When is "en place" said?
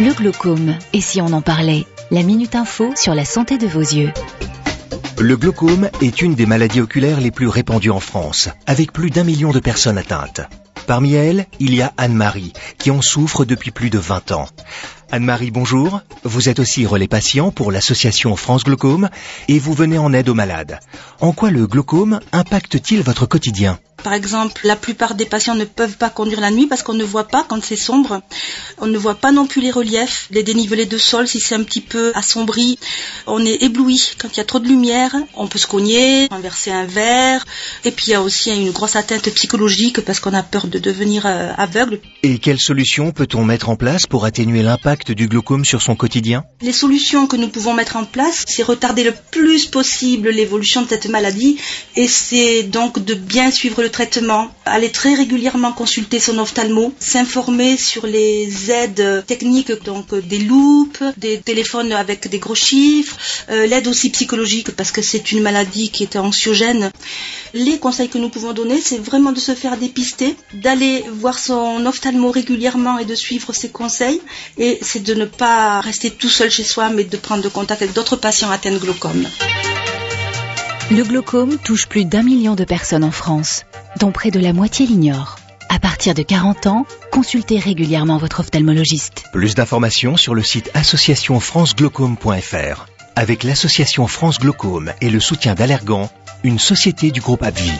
43.68-44.06, 47.96-48.44